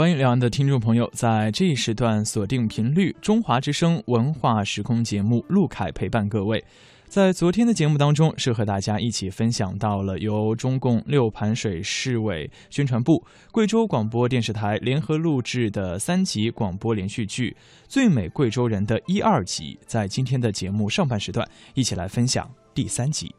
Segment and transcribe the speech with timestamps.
[0.00, 6.64] 欢迎两岸的听众朋友在这一时段锁定频率中华之声文化时空节目，陆凯陪伴各位。
[7.06, 17.50] 在昨天的节目当中，是和大家一起分享到了由中共六盘水市委宣传部、贵州广播电视台联合录制的三集广播连续剧
[17.86, 19.78] 《最美贵州人》的一二集。
[19.86, 23.30] 在今天的节目上半时段，一起来分享第三集。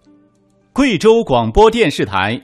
[0.71, 2.39] 贵州广播电视台，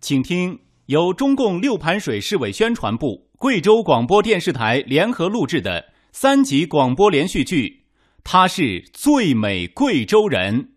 [0.00, 3.23] 请听由中共六盘水市委宣传部。
[3.44, 7.82] 贵州广播电视台联合录制的三集广播连续剧，
[8.24, 10.70] 他是最美贵州人。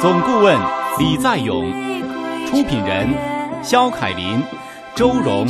[0.00, 0.58] 总顾问
[0.98, 1.70] 李在勇，
[2.46, 3.06] 出品人
[3.62, 4.42] 肖凯林、
[4.94, 5.46] 周荣，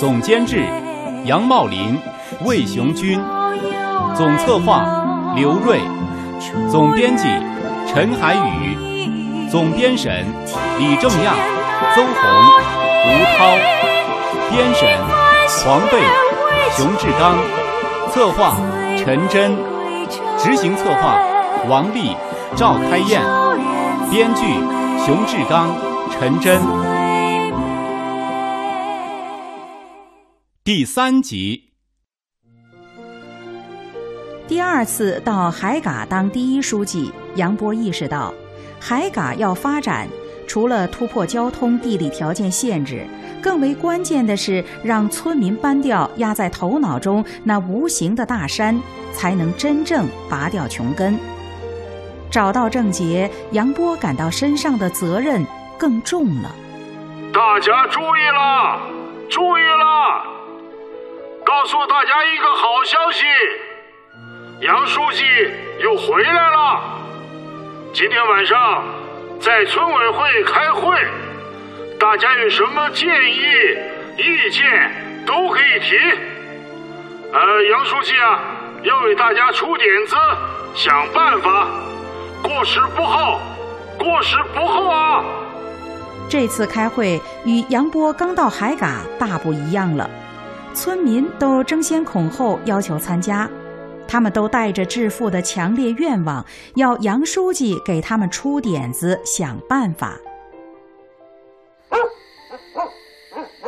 [0.00, 0.64] 总监制
[1.24, 1.96] 杨茂林、
[2.44, 3.20] 魏雄军，
[4.16, 5.78] 总策划刘瑞，
[6.68, 7.28] 总编辑。
[7.92, 8.69] 陈海宇，
[9.50, 10.24] 总编审
[10.78, 11.34] 李正亚、
[11.92, 12.22] 邹红、
[13.04, 13.50] 吴涛，
[14.48, 14.88] 编审
[15.64, 15.98] 黄贝、
[16.76, 17.36] 熊志刚，
[18.12, 18.56] 策划
[18.96, 19.56] 陈真，
[20.38, 21.20] 执行策划
[21.68, 22.14] 王丽、
[22.54, 23.20] 赵开燕，
[24.08, 24.42] 编剧
[25.04, 25.76] 熊志刚、
[26.12, 26.60] 陈真。
[30.62, 31.72] 第三集，
[34.46, 37.12] 第二次到海嘎当第一书记。
[37.36, 38.34] 杨波意识到，
[38.80, 40.08] 海嘎要发展，
[40.48, 43.06] 除了突破交通、地理条件限制，
[43.42, 48.80] 更为关键的是让村民搬掉压在头脑中那无形的大山，
[49.12, 51.18] 才能真正拔掉穷根。
[52.30, 55.44] 找到症结，杨波感到身上的责任
[55.76, 56.50] 更重了。
[57.32, 58.80] 大家注意了，
[59.28, 60.24] 注意了！
[61.44, 63.24] 告诉大家一个好消息，
[64.60, 65.24] 杨书记
[65.82, 66.99] 又回来了。
[67.92, 68.84] 今天晚上
[69.40, 70.96] 在村委会开会，
[71.98, 73.42] 大家有什么建议、
[74.16, 75.96] 意见都可以提。
[77.32, 78.40] 呃，杨书记啊，
[78.84, 80.14] 要为大家出点子、
[80.76, 81.66] 想办法，
[82.40, 83.40] 过时不候，
[83.98, 85.24] 过时不候啊！
[86.28, 90.08] 这次开会与杨波刚到海嘎大不一样了，
[90.74, 93.50] 村民都争先恐后要求参加。
[94.10, 96.44] 他们都带着致富的强烈愿望，
[96.74, 100.18] 要杨书记给他们出点子、想办法。
[101.90, 101.98] 哎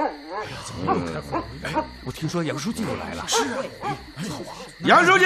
[0.01, 1.39] 呀，怎么又开会？
[1.63, 3.25] 哎，我听说杨书记又来了。
[3.29, 3.45] 是
[3.81, 3.97] 啊，
[4.81, 5.25] 杨书记，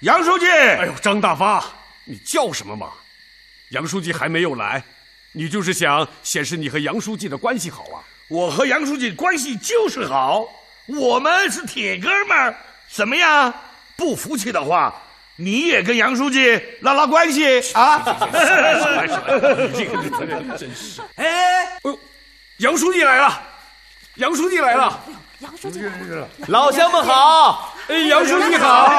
[0.00, 0.46] 杨书记！
[0.46, 1.64] 哎呦，张大发，
[2.04, 2.88] 你叫什么嘛？
[3.70, 4.82] 杨书记还没有来，
[5.34, 8.02] 你就是想显示你和杨书记的关系好啊？
[8.28, 10.48] 我和杨书记关系就是好，
[10.88, 12.56] 我们是铁哥们儿，
[12.90, 13.54] 怎么样？
[13.96, 14.94] 不服气的话，
[15.36, 18.02] 你也跟杨书记拉拉关系啊！
[18.04, 21.98] 这个真是，哎，哎呦，
[22.58, 23.42] 杨书记来了，
[24.16, 25.00] 杨书记来了，
[25.40, 28.94] 杨书记来了，老乡们好，哎，杨书记好，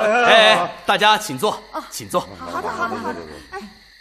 [0.00, 2.20] 哎，大家请坐，请坐。
[2.20, 3.20] 好的，好的，好的。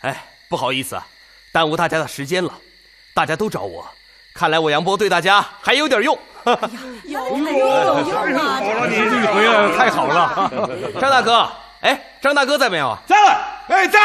[0.01, 1.07] 哎，不好意思啊，
[1.51, 2.53] 耽误大家的时间了，
[3.13, 3.87] 大家都找我，
[4.33, 6.17] 看来我杨波对大家还有点用。
[7.05, 7.49] 有有有
[8.29, 8.59] 用啊！
[8.59, 10.69] 好了，你回来，太好了。
[10.99, 11.49] 张大哥，
[11.81, 12.97] 哎，张大哥在没有？
[13.05, 13.15] 在，
[13.67, 13.99] 哎，在。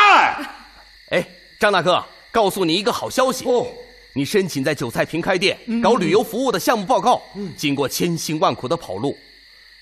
[1.11, 1.27] 哎，
[1.59, 3.67] 张大哥，告诉你一个好消息哦，
[4.15, 7.23] 你申请在韭菜坪开店搞旅游服务的项目报告，
[7.57, 9.17] 经过千辛万苦的跑路，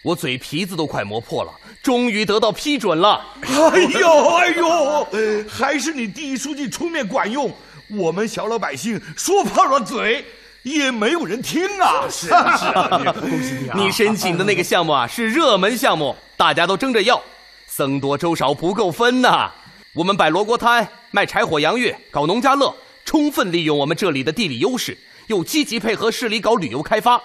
[0.02, 1.52] 我嘴皮子都快磨破了，
[1.82, 3.22] 终于得到批准了。
[3.42, 5.06] 哎呦哎呦，
[5.48, 7.52] 还是你第一书记出面管用，
[7.90, 10.24] 我们小老百姓说破了嘴。
[10.72, 12.08] 也没有人听啊！
[12.10, 13.76] 是啊，是 啊，恭喜你啊！
[13.76, 17.22] 你申请的那个项目啊，是热门项目，大家都争着要，
[17.68, 19.48] 僧多粥少不够分呐。
[19.94, 22.74] 我们摆罗锅摊，卖柴火洋芋，搞农家乐，
[23.04, 27.22] 充分利用我们这里的地理优势，又积极配合市里搞旅游开发，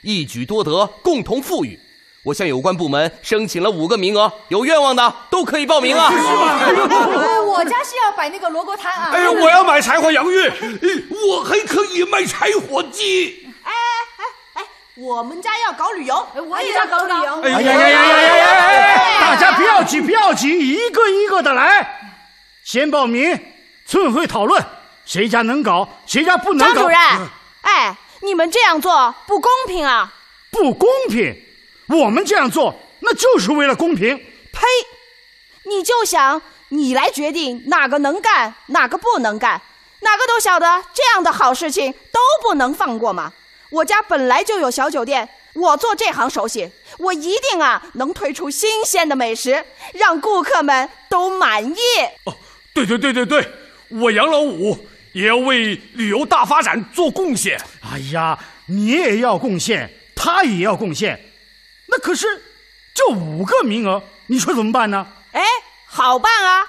[0.00, 1.78] 一举多得，共同富裕。
[2.24, 6.08] 我向有关部门申请了五个名额，有愿望的都可以报名啊！
[6.08, 9.10] 我家是要摆那个罗锅摊啊！
[9.12, 10.52] 哎呀，我要买柴火洋芋，
[11.10, 13.48] 我还可以卖柴火鸡。
[13.64, 14.64] 哎哎哎，
[14.94, 17.40] 我们家要搞旅游，我也要搞旅游。
[17.42, 19.20] 哎呀呀呀呀呀呀！
[19.20, 22.02] 大家不要急，不要急，一个一个的来，
[22.62, 23.36] 先报名，
[23.84, 24.64] 村委会讨论，
[25.04, 26.74] 谁家能搞，谁家不能搞。
[26.74, 26.98] 张主任，
[27.62, 30.12] 哎，你们这样做不公平啊！
[30.52, 31.34] 不公平。
[31.92, 34.16] 我们这样做，那就是为了公平。
[34.16, 34.66] 呸！
[35.64, 39.60] 你就想你来决定哪个能干，哪个不能干，
[40.00, 43.32] 哪个都晓得这样的好事情都不能放过吗？
[43.70, 49.64] 我家本来就有小酒店，我做这行熟悉，我一定啊能推出新鲜的美食，
[49.94, 51.76] 让顾客们都满意。
[52.24, 52.36] 哦，
[52.74, 53.48] 对对对对对，
[53.88, 57.58] 我杨老五也要为旅游大发展做贡献。
[57.80, 61.18] 哎呀，你也要贡献，他也要贡献，
[61.92, 62.26] 那可是
[62.94, 65.06] 就五个名额，你说怎么办呢？
[65.32, 65.42] 哎，
[65.86, 66.66] 好办啊，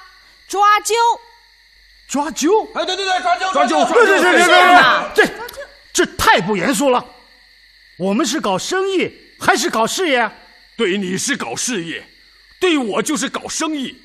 [0.50, 0.94] 抓阄。
[2.10, 2.70] 抓阄？
[2.76, 3.94] 哎，对对对，抓阄，抓阄！
[3.94, 4.46] 对对对对
[5.16, 5.34] 对，这
[5.94, 7.04] 这太不严肃了。
[7.98, 9.10] 我们是搞生意
[9.40, 10.30] 还是搞事业？
[10.76, 12.06] 对你是搞事业，
[12.60, 13.96] 对我就是搞生意，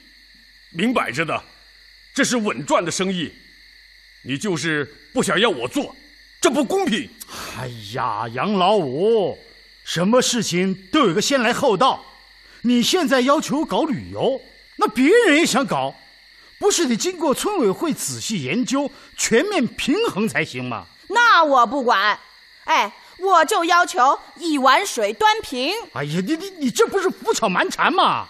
[0.70, 1.42] 明摆着的，
[2.14, 3.34] 这是稳赚的生意。
[4.22, 5.94] 你就是不想要我做，
[6.40, 7.10] 这不公平。
[7.58, 9.38] 哎呀，杨老五，
[9.88, 12.04] 什么事情都有个先来后到。
[12.60, 14.38] 你现在要求搞旅游，
[14.76, 15.94] 那别人也想搞，
[16.58, 20.84] 不是得经过村委会仔细研究、全面平衡才行吗？
[21.08, 22.20] 那我不管，
[22.64, 22.92] 哎。
[23.20, 25.74] 我就要求一碗水端平。
[25.92, 28.28] 哎呀，你你你这不是胡搅蛮缠吗？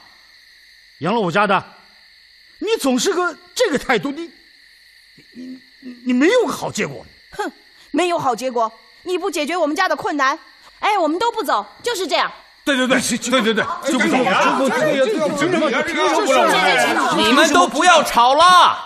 [1.00, 1.62] 杨老五家的，
[2.60, 4.31] 你总是个这个态度，你
[5.34, 7.05] 你你你没有个好结果。
[7.32, 7.52] 哼，
[7.90, 8.72] 没有好结果，
[9.02, 10.38] 你不解决我们家的困难，
[10.88, 12.32] 哎，我们都不走，就是这样。
[12.64, 14.17] 对对对，对对对，就不走。
[17.17, 18.79] 你们都不要吵了。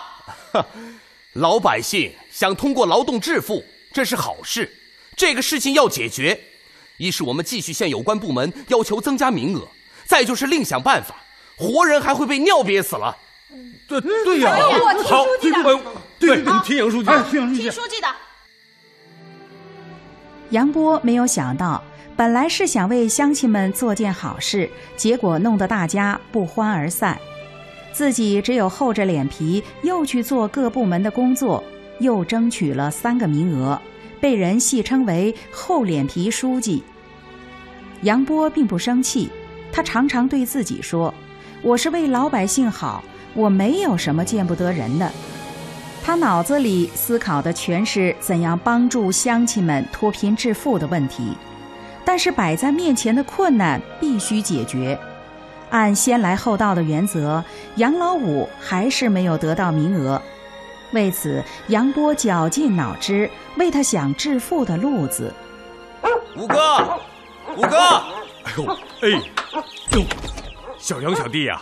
[1.33, 3.63] 老百姓想通过劳动致富，
[3.93, 4.69] 这是好事。
[5.15, 6.37] 这个事情要解决，
[6.97, 9.65] 一是我们继续向有关部门要求增加名额，
[10.05, 11.15] 再就是另想办法。
[11.55, 13.15] 活人还会被尿憋死了。
[13.87, 14.57] 对对呀，
[15.05, 15.51] 好，对
[16.19, 18.07] 对，听杨书记，听杨书记，听书记的。
[20.49, 21.83] 杨波没有想到，
[22.15, 27.17] 本来是想为乡亲们做件好事，结果弄得大家不欢而散，
[27.91, 31.63] 自己只有厚着脸皮又去做各部门的工作，
[31.99, 33.81] 又争取了三个名额。
[34.21, 36.81] 被人戏称为“厚脸皮书记”。
[38.03, 39.29] 杨波并不生气，
[39.71, 41.13] 他常常对自己说
[41.61, 45.11] ：“我是为老百姓好，我没有什么见不得人的。”
[46.05, 51.35] 他脑子里思考的全是怎样帮助乡亲们脱贫致富的问题，
[52.05, 54.99] 但是摆在面前的困难必须解决。
[55.69, 57.43] 按先来后到的原则，
[57.77, 60.21] 杨老五还是没有得到名额。
[60.91, 63.27] 为此，杨波绞尽脑汁
[63.57, 65.33] 为他想致富的路子。
[66.35, 66.99] 五哥，
[67.57, 67.77] 五哥，
[68.43, 68.65] 哎呦，
[69.01, 69.09] 哎，
[69.93, 70.03] 呦，
[70.77, 71.59] 小杨小弟呀，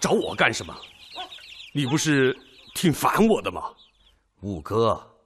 [0.00, 0.74] 找我干什么？
[1.74, 2.34] 你不是
[2.74, 3.62] 挺烦我的吗？
[4.40, 5.16] 五哥，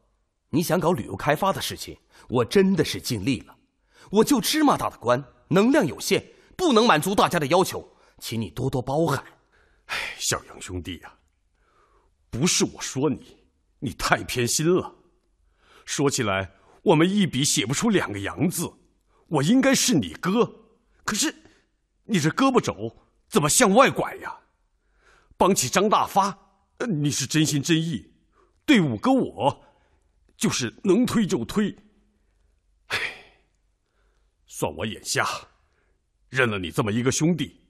[0.51, 1.97] 你想搞旅游开发的事情，
[2.29, 3.55] 我真的是尽力了。
[4.11, 6.25] 我就芝麻大的官，能量有限，
[6.57, 9.23] 不能满足大家的要求，请你多多包涵。
[9.87, 11.15] 哎，小杨兄弟呀。
[12.31, 13.39] 不是我说你，
[13.79, 14.95] 你太偏心了。
[15.85, 16.53] 说起来，
[16.83, 18.71] 我们一笔写不出两个“杨”字，
[19.29, 20.67] 我应该是你哥，
[21.05, 21.35] 可是
[22.05, 22.97] 你这胳膊肘
[23.29, 24.41] 怎么向外拐呀？
[25.39, 26.37] 帮起张大发，
[26.87, 28.11] 你是真心真意；
[28.67, 29.65] 对五哥我，
[30.37, 31.75] 就是能推就推。
[32.89, 32.99] 唉，
[34.59, 35.25] 算我眼瞎，
[36.31, 37.61] 认了你这么一个兄弟，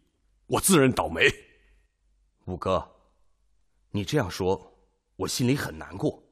[0.47, 1.31] 我自认倒霉。
[2.47, 2.83] 五哥。
[3.91, 4.75] 你这样说，
[5.17, 6.23] 我心里很难过。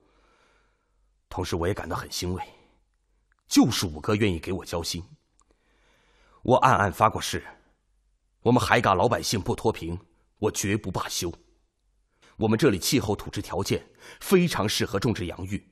[1.29, 2.43] 同时，我也感到很欣慰，
[3.47, 5.05] 就是五哥愿意给我交心。
[6.41, 7.45] 我暗暗发过誓，
[8.41, 10.01] 我们海嘎老百姓不脱贫，
[10.39, 11.31] 我绝不罢休。
[12.39, 13.87] 我们这里气候土质条件
[14.21, 15.71] 非常适合种植洋芋。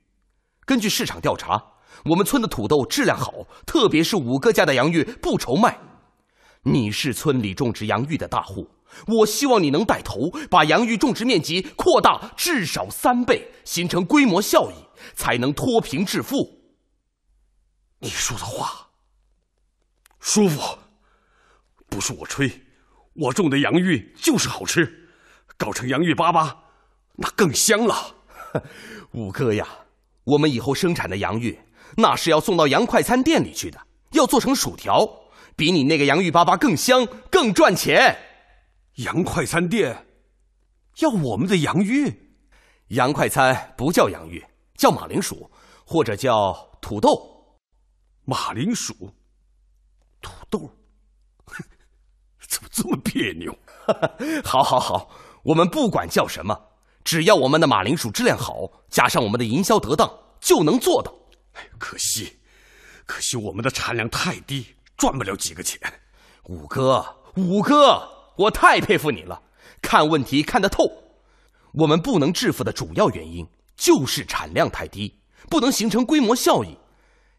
[0.67, 1.73] 根据市场调查，
[2.05, 3.33] 我们村的土豆质量好，
[3.67, 5.79] 特别是五哥家的洋芋不愁卖。
[6.63, 8.69] 你是村里种植洋芋的大户。
[9.09, 14.75] 我希望你能带头把洋芋种植面积扩大至少三倍，形成规模效益，
[15.15, 16.37] 才能脱贫致富。
[17.99, 18.89] 你说的话
[20.21, 20.79] 舒服，
[21.89, 22.49] 不是我吹，
[23.15, 25.09] 我种的洋芋就是好吃，
[25.57, 26.57] 搞成洋芋粑粑，
[27.17, 28.15] 那更香了。
[29.13, 29.67] 五哥呀，
[30.23, 31.59] 我们以后生产的洋芋，
[31.97, 33.81] 那是要送到洋快餐店里去的，
[34.13, 35.09] 要做成薯条，
[35.57, 38.17] 比你那个洋芋粑粑更香，更赚钱。
[38.97, 40.07] 洋快餐店
[40.99, 42.31] 要我们的洋芋，
[42.89, 44.45] 洋快餐不叫洋芋，
[44.77, 45.51] 叫马铃薯
[45.85, 47.31] 或者叫土豆。
[48.25, 48.95] 马铃薯、
[50.23, 50.61] 土豆，
[52.49, 53.55] 怎么这么别扭？
[54.43, 55.11] 好，好，好，
[55.43, 56.59] 我们不管叫什么，
[57.05, 58.55] 只要我们的马铃薯质量好，
[58.89, 60.11] 加上我们的营销得当，
[60.41, 61.13] 就能做到。
[61.79, 62.39] 可惜，
[63.07, 65.81] 可惜我们的产量太低，赚不了几个钱。
[66.45, 67.05] 五哥，
[67.37, 68.11] 五哥。
[68.37, 69.41] 我太佩服你了，
[69.81, 70.85] 看问题看得透。
[71.73, 73.47] 我们不能致富的主要原因
[73.77, 76.77] 就是产量太低，不能形成规模效益。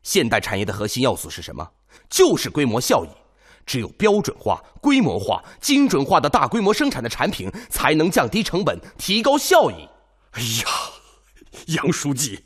[0.04, 1.70] 现代产业的核心要素是什么？
[2.10, 3.10] 就是规模效益。
[3.66, 9.90] 只有标准化、规模化、精准化的大规模生产的产品，才能降低成本、提高效益。
[10.32, 10.68] 哎呀，
[11.68, 12.46] 杨书记，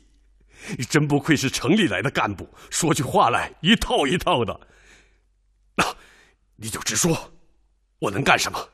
[0.88, 4.60] 真不愧是城里来的干部，说起话来一套一套的。
[5.74, 5.84] 那，
[6.56, 7.32] 你就直说，
[7.98, 8.68] 我能干什么？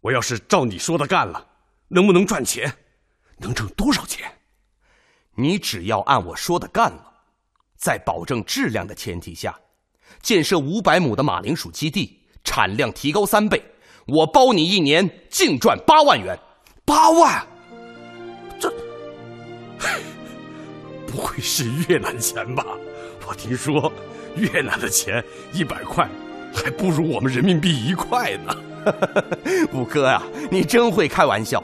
[0.00, 1.46] 我要是照你说的干了，
[1.88, 2.72] 能不能赚钱？
[3.38, 4.30] 能挣多少钱？
[5.36, 7.12] 你只要按我说的干了，
[7.76, 9.58] 在保证质量的前提下，
[10.22, 13.60] 建设五百亩的马铃薯基地，产量提高三倍，
[14.06, 16.38] 我包你一年净赚八万元。
[16.84, 17.46] 八万？
[18.60, 18.72] 这
[21.14, 22.66] 不会是越南钱吧？
[23.28, 23.92] 我听说
[24.34, 26.08] 越南的钱一百块
[26.52, 28.54] 还不如我们人民币一块呢。
[29.72, 31.62] 五哥呀，你真会开玩笑！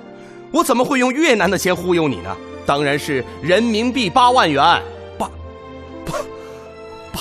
[0.53, 2.37] 我怎么会用越南的钱忽悠你呢？
[2.65, 4.63] 当然是人民币八万元，
[5.19, 5.31] 八
[6.07, 6.13] 八
[7.13, 7.21] 八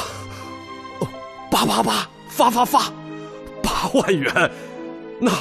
[0.99, 1.07] 哦，
[1.49, 2.93] 八八八发发发，
[3.63, 4.51] 八万元，
[5.19, 5.31] 那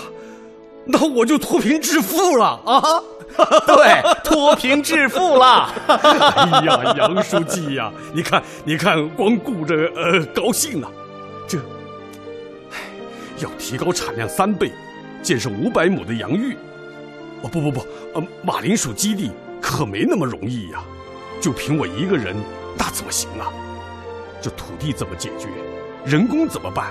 [0.87, 3.03] 那我就脱贫致富了啊！
[3.67, 5.73] 对，脱贫致富了。
[5.87, 10.91] 哎呀，杨书记呀，你看，你看，光顾着呃高兴啊，
[11.47, 11.59] 这，
[12.71, 12.77] 唉，
[13.39, 14.73] 要提高产量三倍，
[15.23, 16.57] 建设五百亩的洋芋，
[17.43, 19.31] 哦不不不，呃马铃薯基地
[19.61, 20.83] 可没那么容易呀，
[21.41, 22.37] 就凭我一个人，
[22.77, 23.47] 那怎么行啊？
[24.43, 25.49] 这土地怎么解决？
[26.05, 26.87] 人工怎么办？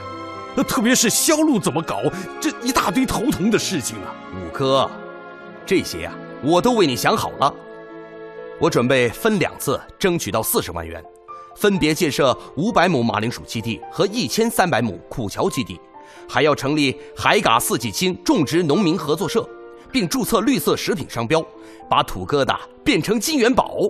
[0.56, 2.02] 那特别是销路怎么搞？
[2.42, 4.16] 这一大堆头疼的事情啊！
[4.34, 4.90] 五哥，
[5.66, 6.12] 这些呀。
[6.44, 7.54] 我都为你想好了，
[8.60, 11.04] 我准备分两次争取到四十万元，
[11.56, 15.80] 分别建设五百亩马铃薯基地和一千三百亩苦荞基地，
[16.30, 19.48] 还要成立海嘎四季青种植农民合作社，
[19.92, 21.44] 并注册绿色食品商标，
[21.90, 23.90] 把土疙瘩变成金元宝。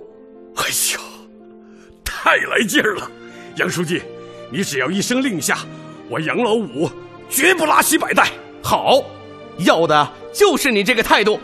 [0.56, 1.00] 哎呀，
[2.02, 3.10] 太来劲儿了！
[3.56, 4.02] 杨书记，
[4.50, 5.58] 你只要一声令下，
[6.08, 6.90] 我杨老五
[7.28, 8.30] 绝不拉稀摆带。
[8.62, 9.02] 好，
[9.58, 11.38] 要的就是你这个态度。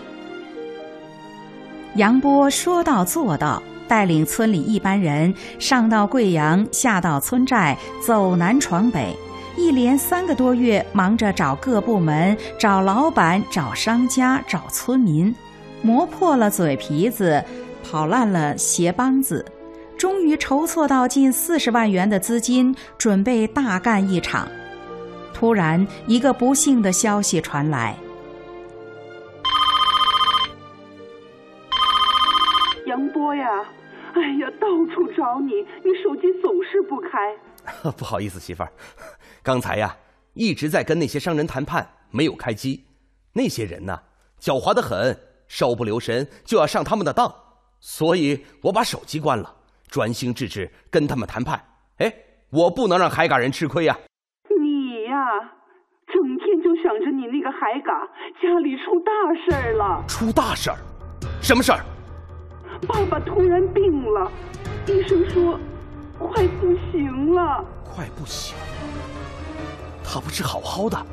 [1.97, 9.17] 杨波说到做到，带领村里一班人上到贵阳，下到村寨，走南闯北，
[9.57, 15.33] 一连三个多月，忙着找各部门、找老板、找商家、找村民，
[15.83, 17.45] 磨破了嘴皮子，
[17.85, 19.45] 跑烂了鞋帮子，
[19.97, 24.49] 终于筹措到近四十万元的资金，准备大干一场。
[25.33, 27.95] 突然，一个不幸的消息传来。
[33.35, 33.65] 杨波呀，
[34.15, 37.35] 哎呀，到处找你，你手机总是不开。
[37.97, 38.71] 不好意思，媳妇儿，
[39.43, 39.95] 刚才呀
[40.35, 42.85] 一直在跟那些商人谈判，没有开机。
[43.33, 43.99] 那些人呢，
[44.41, 45.17] 狡猾的很，
[45.49, 47.33] 稍不留神就要上他们的当，
[47.81, 49.55] 所以我把手机关了，
[49.89, 51.61] 专心致志跟他们谈判。
[51.99, 52.13] 哎，
[52.51, 53.99] 我不能让海港人吃亏呀。
[54.61, 55.17] 你呀，
[56.07, 58.09] 整天就想着你那个海港，
[58.41, 60.05] 家里出大事儿了。
[60.07, 60.77] 出大事儿？
[61.43, 61.81] 什么事儿？
[62.87, 64.31] 爸爸突然病了，
[64.87, 65.59] 医生说
[66.19, 67.65] 快不行了。
[67.85, 68.63] 快不行了？
[70.03, 71.07] 他不是好好的，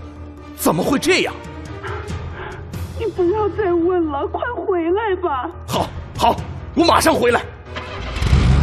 [0.55, 1.33] 怎么会这样？
[2.99, 5.49] 你不要再问了，快回来吧。
[5.67, 5.87] 好，
[6.17, 6.35] 好，
[6.75, 7.41] 我马上回来。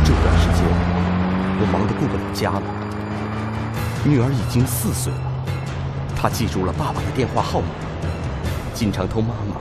[0.04, 0.64] 这段时间
[1.60, 2.62] 我忙得顾不了家了。
[4.04, 5.20] 女儿已经四岁了，
[6.16, 7.66] 她记住了爸爸的电话号码，
[8.74, 9.56] 经常偷妈妈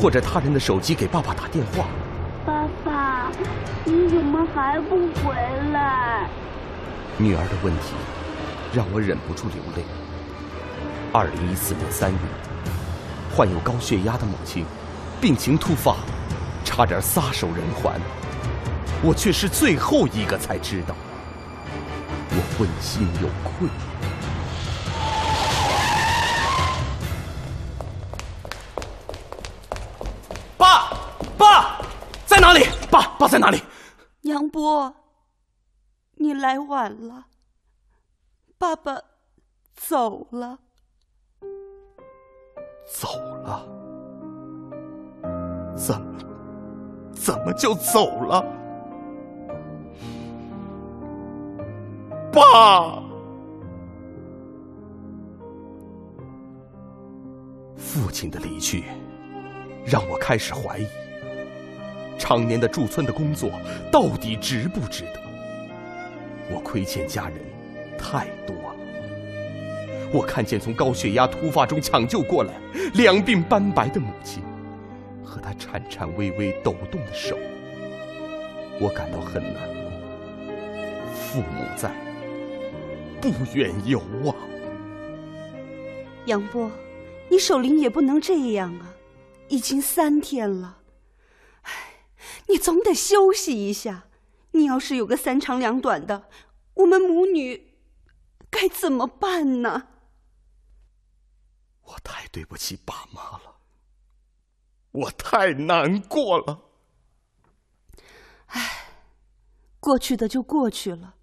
[0.00, 1.84] 或者他人的手机给爸爸打电话。
[3.84, 5.34] 你怎么还不回
[5.72, 6.28] 来？
[7.16, 7.94] 女儿的问题
[8.72, 9.84] 让我忍不住流泪。
[11.12, 12.18] 二零一四年三月，
[13.32, 14.64] 患有高血压的母亲
[15.20, 15.96] 病情突发，
[16.64, 17.92] 差点撒手人寰，
[19.02, 20.94] 我却是最后一个才知道。
[22.30, 23.68] 我问心有愧。
[33.34, 33.60] 在哪里？
[34.20, 34.94] 杨波，
[36.12, 37.26] 你来晚了。
[38.56, 38.96] 爸爸
[39.74, 40.56] 走了，
[42.86, 43.08] 走
[43.42, 43.66] 了？
[45.74, 46.20] 怎么
[47.12, 48.40] 怎么就走了？
[52.32, 53.02] 爸，
[57.76, 58.84] 父亲的离去
[59.84, 60.86] 让我开始怀疑。
[62.18, 63.50] 常年的驻村的工作
[63.90, 65.20] 到底值不值得？
[66.50, 67.38] 我亏欠家人
[67.98, 68.74] 太多了。
[70.12, 72.52] 我看见从高血压突发中抢救过来、
[72.94, 74.42] 两鬓斑白的母亲，
[75.24, 77.36] 和她颤颤巍巍抖动的手，
[78.80, 79.84] 我感到很难过。
[81.12, 81.90] 父母在，
[83.20, 84.36] 不远游啊。
[86.26, 86.70] 杨波，
[87.28, 88.94] 你守灵也不能这样啊！
[89.48, 90.78] 已经三天了。
[92.48, 94.08] 你总得休息一下。
[94.52, 96.28] 你要是有个三长两短的，
[96.74, 97.74] 我们母女
[98.48, 99.88] 该怎么办呢？
[101.82, 103.56] 我太对不起爸妈了，
[104.92, 106.62] 我太难过了。
[108.46, 108.90] 唉，
[109.80, 111.16] 过去的就过去了，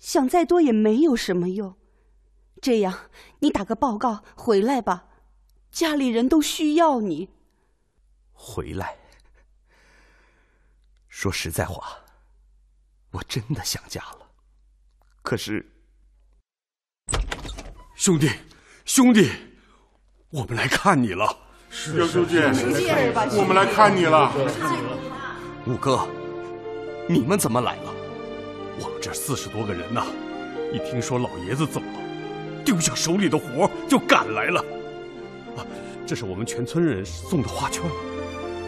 [0.00, 1.76] 想再多也没有什么用。
[2.60, 5.08] 这样，你打个报告回来吧，
[5.70, 7.30] 家里人都需要你。
[8.32, 8.98] 回来。
[11.16, 11.96] 说实在话，
[13.10, 14.18] 我真的想家了。
[15.22, 15.64] 可是，
[17.94, 18.30] 兄弟，
[18.84, 19.32] 兄弟，
[20.28, 21.34] 我们来看你了。
[21.94, 24.30] 刘书记，我们来看你了。
[25.66, 26.06] 五哥，
[27.08, 27.94] 你们怎么来了？
[28.78, 30.04] 我们这四十多个人呐，
[30.70, 34.60] 一听说老爷子走了，丢下手里的活就赶来了。
[35.56, 35.64] 啊，
[36.06, 37.82] 这是我们全村人送的花圈，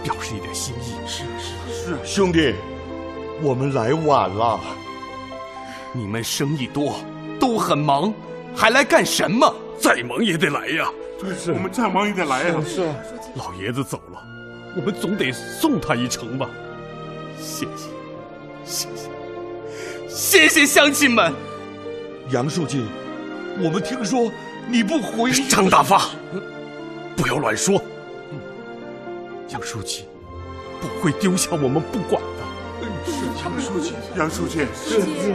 [0.03, 0.95] 表示一点心意。
[1.07, 1.48] 是是
[1.89, 2.55] 是，兄弟，
[3.41, 4.61] 我们来晚了。
[5.95, 6.97] 你们生意多，
[7.41, 8.13] 都很忙，
[8.55, 9.51] 还来干什么？
[9.81, 10.91] 再忙也得来呀。
[11.19, 12.57] 对，是我们再忙也得来呀。
[12.67, 12.87] 是，
[13.37, 14.23] 老爷子走了，
[14.77, 16.51] 我们总得送他一程吧。
[17.41, 17.89] 谢谢，
[18.67, 21.33] 谢谢，谢谢乡亲们。
[22.31, 22.85] 杨书记，
[23.63, 24.31] 我们听说
[24.69, 25.33] 你不回。
[25.49, 26.11] 张大发，
[27.17, 27.81] 不要乱说。
[29.49, 30.05] 杨书记
[30.81, 32.39] 不会丢下我们不管的。
[33.05, 35.35] 是杨书记，杨书记，是是。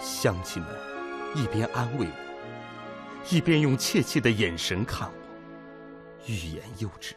[0.00, 0.70] 乡亲们
[1.34, 2.12] 一边安慰我，
[3.28, 5.14] 一边用怯怯的眼神看我，
[6.26, 7.14] 欲言又止。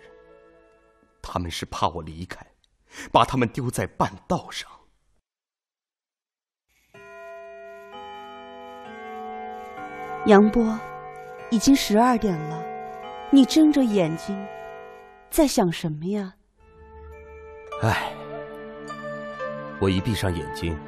[1.22, 2.46] 他们是怕我离开，
[3.12, 4.70] 把他们丢在半道上。
[10.25, 10.80] 杨波，
[11.52, 12.64] 已经十二点了，
[13.32, 14.36] 你睁着眼睛，
[15.36, 16.34] 在想什么呀？
[17.82, 18.13] 唉，
[19.82, 20.79] 我一闭上眼睛，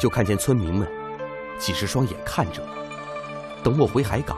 [0.00, 0.88] 就看见村民们
[1.60, 4.36] 几十双眼看着我，等我回海港，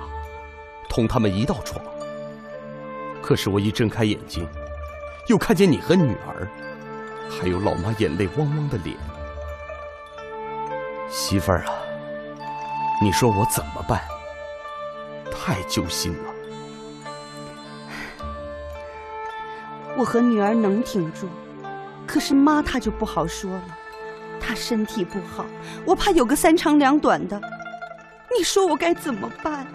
[0.91, 1.83] 同他们一道闯。
[3.23, 4.47] 可是我一睁开眼睛，
[5.29, 6.47] 又看见你和女儿，
[7.31, 8.95] 还有老妈眼泪汪汪的脸。
[11.09, 11.73] 媳妇儿啊，
[13.01, 14.03] 你说我怎么办？
[15.33, 16.34] 太揪心了。
[19.97, 21.29] 我和女儿能挺住，
[22.07, 23.65] 可是妈她就不好说了。
[24.41, 25.47] 她身体不好，
[25.87, 27.41] 我怕有个三长两短的。
[28.37, 29.67] 你说我该怎么办？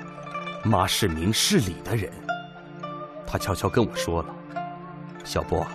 [0.64, 2.12] 妈是明事理的人，
[3.26, 4.28] 她悄悄跟我说了
[5.24, 5.66] ：“小波，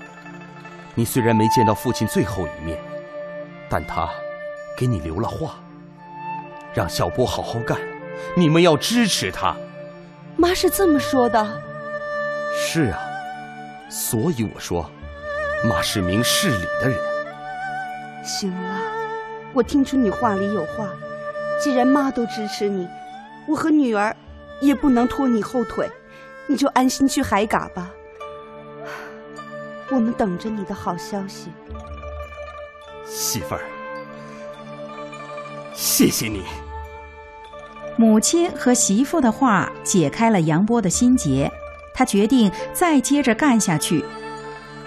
[0.95, 2.79] 你虽然没见到父亲最后一面，
[3.69, 4.09] 但他
[4.77, 5.55] 给你留了话，
[6.75, 7.79] 让小波好好干，
[8.37, 9.57] 你们要支持他。”
[10.37, 11.63] 妈是这么说的。
[12.55, 13.01] 是啊，
[13.97, 14.91] 所以我说，
[15.63, 16.99] 妈是明事理的人。
[18.25, 18.81] 行了，
[19.53, 20.91] 我听出你话里有话。
[21.63, 22.89] 既然妈都支持你，
[23.47, 24.15] 我和女儿
[24.61, 25.89] 也不能拖你后腿，
[26.49, 27.89] 你就安心去海嘎吧。
[29.91, 31.53] 我们等着你的好消息。
[33.07, 33.61] 媳妇儿，
[35.73, 36.43] 谢谢你。
[37.97, 41.49] 母亲和媳妇的话解开了杨波的心结，
[41.95, 44.05] 他决定再接着干下去。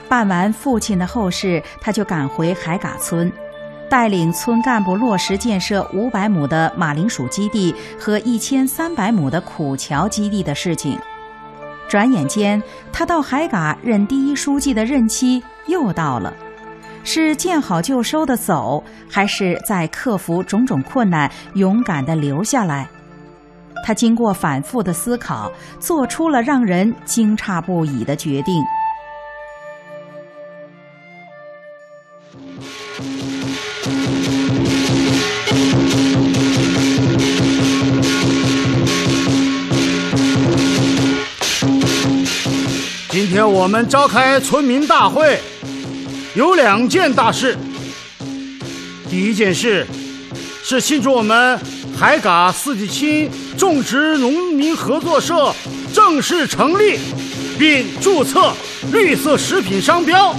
[0.07, 3.31] 办完父亲的后事，他就赶回海嘎村，
[3.89, 10.99] 带领村干部落实建设五百亩的马铃薯基地和一千三百亩的苦荞基地的事情。
[11.87, 16.33] 转眼间，他到海嘎任第一书记的任期又到了。
[17.03, 22.89] 是见好就收的走，还是在克服种种困难，勇敢的留下来？
[23.85, 28.63] 他经过反复的思考，做出了让人惊诧不已的决定。
[43.09, 45.39] 今天我们召开村民大会，
[46.35, 47.57] 有两件大事。
[49.09, 49.87] 第一件事
[50.63, 51.59] 是庆祝我们
[51.97, 55.53] 海嘎四季青种植农民合作社
[55.93, 56.99] 正式成立，
[57.57, 58.53] 并注册
[58.91, 60.33] 绿色食品商标。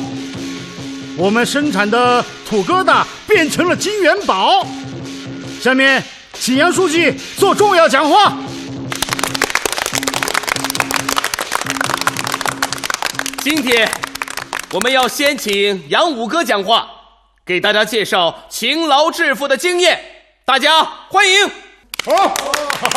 [1.17, 4.65] 我们生产的土疙瘩变成了金元宝。
[5.61, 6.03] 下面，
[6.35, 8.39] 请杨书记做重要讲话。
[13.41, 13.91] 今天
[14.71, 16.87] 我们要先请杨五哥讲话，
[17.45, 20.01] 给大家介绍勤劳致富的经验。
[20.45, 21.51] 大家欢迎。
[22.05, 22.35] 好，
[22.81, 22.89] 好，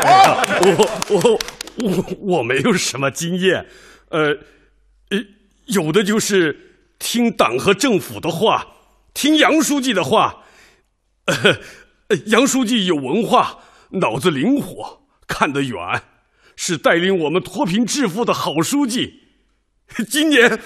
[0.00, 0.68] 好，好我
[1.08, 1.38] 我
[1.76, 3.66] 我我没有什么经验，
[4.10, 4.36] 呃，
[5.10, 5.18] 呃，
[5.66, 6.56] 有的就是
[6.98, 8.66] 听党和政府的话，
[9.14, 10.44] 听杨书记的话。
[11.26, 13.58] 呃， 杨书记有文化，
[13.90, 15.78] 脑子灵活，看得远，
[16.56, 19.20] 是带领我们脱贫致富的好书记。
[20.08, 20.60] 今年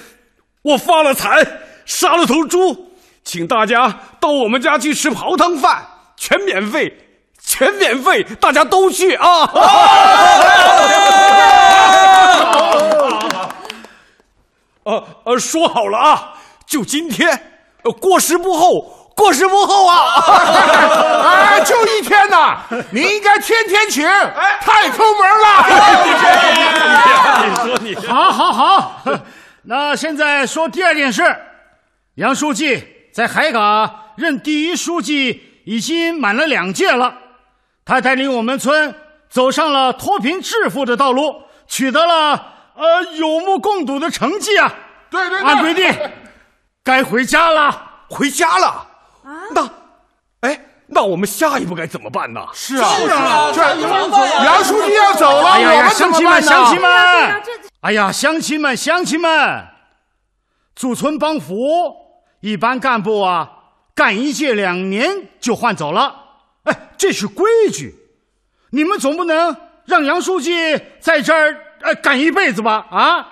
[0.62, 1.46] 我发了财，
[1.84, 7.03] 杀了头猪，请大家到我们家去吃泡汤饭，全免费。
[7.46, 9.50] 全免费，大家都去啊！
[14.84, 16.34] 呃呃，说好了啊，
[16.66, 17.40] 就今天，
[18.00, 18.80] 过时不候，
[19.16, 20.22] 过时不候啊！
[21.24, 22.58] 哎， 就一天呐，
[22.90, 24.06] 你应该天天请，
[24.60, 25.46] 太抠门了。
[27.44, 29.00] 你说你，好，好，好。
[29.62, 31.22] 那现在说第二件事，
[32.16, 37.14] 杨书记在海港任第一书记已经满了两届了。
[37.84, 38.94] 他带领我们村
[39.28, 42.32] 走上了脱贫致富的道路，取得了
[42.74, 44.72] 呃有目共睹的成绩啊！
[45.10, 45.94] 对对对，按规定
[46.82, 48.66] 该回家了，回家了？
[49.22, 49.30] 啊！
[49.54, 49.70] 那，
[50.40, 52.40] 哎，那我们下一步该怎么办呢？
[52.52, 53.62] 是啊，是啊，这
[54.44, 56.90] 杨书记要走了，哎呀，乡亲们，乡亲们，
[57.80, 59.64] 哎呀，乡亲们，乡亲们，
[60.74, 61.94] 驻村帮扶，
[62.40, 63.50] 一般干部啊，
[63.94, 66.23] 干一届两年就换走了。
[66.94, 67.94] 哎，这是规矩，
[68.70, 72.86] 你们总不能让杨书记在这儿呃干一辈子吧？
[72.90, 73.26] 啊，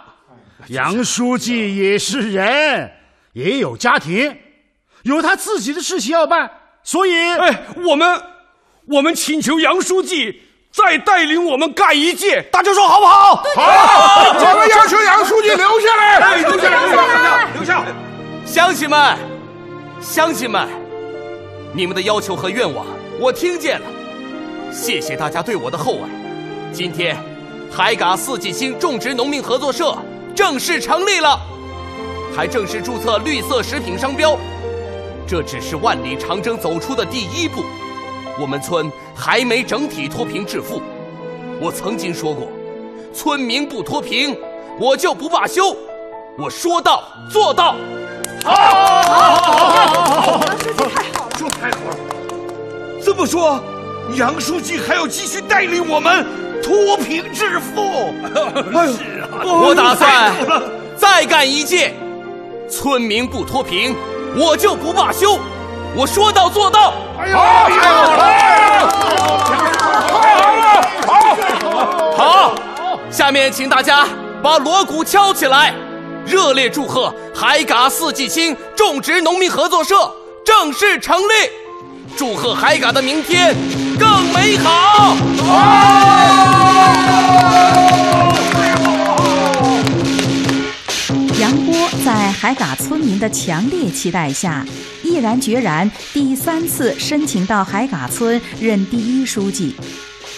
[0.69, 2.93] 杨书记也是人，
[3.33, 4.37] 也有家庭，
[5.03, 6.51] 有他自己的事情要办，
[6.83, 8.23] 所以，哎，我们
[8.87, 13.37] 我们请求杨书记再带领我们干一届，大家说好不好？
[13.37, 13.43] 好，
[14.39, 17.85] 我们要求杨书记留下来，留下来，留下，留下。
[18.45, 19.17] 乡亲们，
[20.01, 20.69] 乡亲们，
[21.73, 22.85] 你们的要求和愿望。
[23.23, 23.87] 我听见了，
[24.73, 26.11] 谢谢大家对我的厚爱。
[26.73, 27.17] 今天，
[27.71, 29.97] 海嘎四季青种植农民合作社
[30.35, 31.39] 正式成立了，
[32.35, 34.37] 还正式注册绿色食品商标。
[35.25, 37.63] 这只是万里长征走出的第一步，
[38.41, 40.83] 我们村还没整体脱贫致富。
[41.61, 42.49] 我曾经说过，
[43.15, 44.37] 村民不脱贫，
[44.81, 45.77] 我就不罢休。
[46.37, 47.77] 我说到做到。
[48.43, 49.61] 好，好，好，
[50.11, 52.12] 好，好，杨书记太好了，说太好了。
[53.15, 53.63] 这么说，
[54.15, 56.27] 杨书记还要继续带领我们
[56.63, 58.15] 脱贫致富。
[58.89, 60.33] 是啊，我打算
[60.97, 61.95] 再干一届。
[62.71, 63.95] 村民不脱贫，
[64.35, 65.39] 我就不罢休。
[65.95, 66.95] 我说到做到。
[67.19, 68.25] 哎呀，太好了！
[70.09, 72.17] 太好了！
[72.17, 74.07] 好，好，下面请大家
[74.43, 75.75] 把锣鼓敲起来，
[76.25, 80.11] 热烈祝贺海嘎四季青种植农民合作社
[80.43, 81.61] 正式成立。
[82.17, 83.55] 祝贺海嘎的明天
[83.99, 85.17] 更美好！
[91.41, 94.65] 杨波在海嘎村民的强烈期待下，
[95.03, 99.75] 毅然决然第三次申请到海嘎村任第一书记，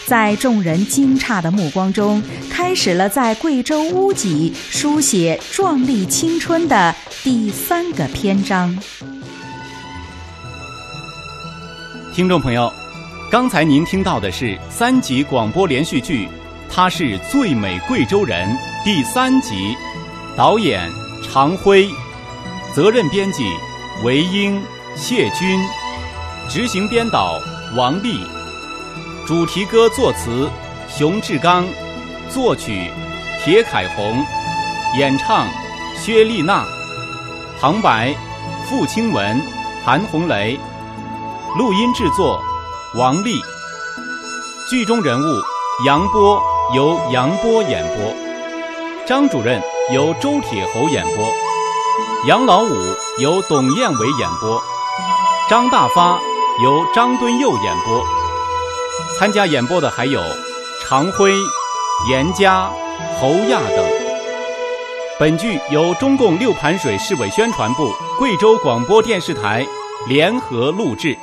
[0.06, 8.78] 在众人惊诧的目光中，开始了在贵州乌脊书写壮丽青春的第三个篇章。
[12.14, 12.72] 听众朋友，
[13.28, 16.26] 刚才您听到的是三集广播连续剧
[16.70, 18.48] 《他是最美贵州人》
[18.84, 19.76] 第三集，
[20.36, 20.88] 导演
[21.24, 21.90] 常辉，
[22.72, 23.42] 责任编辑
[24.04, 24.62] 韦英、
[24.94, 25.60] 谢军，
[26.48, 27.40] 执行编导
[27.74, 28.24] 王丽，
[29.26, 30.48] 主题歌作词
[30.88, 31.66] 熊志刚，
[32.30, 32.92] 作曲
[33.42, 34.24] 铁凯红，
[34.96, 35.48] 演唱
[35.96, 36.64] 薛丽娜，
[37.60, 38.14] 旁白
[38.68, 39.42] 付清文、
[39.84, 40.56] 韩红雷。
[41.56, 42.42] 录音制作，
[42.96, 43.40] 王丽。
[44.68, 45.40] 剧中人物
[45.86, 46.42] 杨波
[46.74, 48.12] 由杨波演播，
[49.06, 49.62] 张主任
[49.92, 51.32] 由周铁侯演播，
[52.26, 52.74] 杨老五
[53.20, 54.60] 由董艳伟演播，
[55.48, 56.18] 张大发
[56.64, 58.04] 由张敦佑演播。
[59.16, 60.20] 参加演播的还有
[60.82, 61.32] 常辉、
[62.10, 62.68] 严佳、
[63.20, 63.86] 侯亚等。
[65.20, 69.64] 本剧由中共六盘水市委宣传部、贵州广播电视台
[70.08, 71.16] 联合录制。